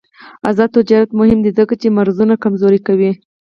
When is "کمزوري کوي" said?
2.43-3.11